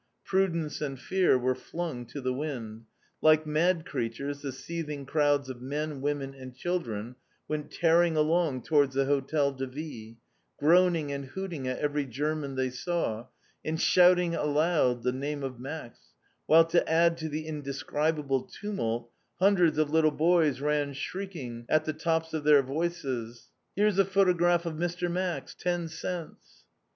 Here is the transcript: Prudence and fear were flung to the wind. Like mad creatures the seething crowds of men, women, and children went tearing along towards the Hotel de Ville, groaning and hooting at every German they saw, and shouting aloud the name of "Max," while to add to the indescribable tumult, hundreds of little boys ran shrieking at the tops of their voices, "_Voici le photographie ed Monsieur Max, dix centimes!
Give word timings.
Prudence 0.25 0.81
and 0.81 0.99
fear 0.99 1.37
were 1.37 1.53
flung 1.53 2.07
to 2.07 2.19
the 2.21 2.33
wind. 2.33 2.85
Like 3.21 3.45
mad 3.45 3.85
creatures 3.85 4.41
the 4.41 4.51
seething 4.51 5.05
crowds 5.05 5.47
of 5.47 5.61
men, 5.61 6.01
women, 6.01 6.33
and 6.33 6.55
children 6.55 7.17
went 7.47 7.69
tearing 7.69 8.17
along 8.17 8.63
towards 8.63 8.95
the 8.95 9.05
Hotel 9.05 9.51
de 9.51 9.67
Ville, 9.67 10.15
groaning 10.57 11.11
and 11.11 11.25
hooting 11.25 11.67
at 11.67 11.77
every 11.77 12.07
German 12.07 12.55
they 12.55 12.71
saw, 12.71 13.27
and 13.63 13.79
shouting 13.79 14.33
aloud 14.33 15.03
the 15.03 15.11
name 15.11 15.43
of 15.43 15.59
"Max," 15.59 15.99
while 16.47 16.65
to 16.65 16.91
add 16.91 17.15
to 17.17 17.29
the 17.29 17.45
indescribable 17.45 18.41
tumult, 18.41 19.11
hundreds 19.37 19.77
of 19.77 19.91
little 19.91 20.09
boys 20.09 20.61
ran 20.61 20.93
shrieking 20.93 21.63
at 21.69 21.85
the 21.85 21.93
tops 21.93 22.33
of 22.33 22.43
their 22.43 22.63
voices, 22.63 23.49
"_Voici 23.77 23.97
le 23.97 24.03
photographie 24.05 24.65
ed 24.65 24.79
Monsieur 24.79 25.09
Max, 25.09 25.53
dix 25.53 25.93
centimes! 25.93 26.63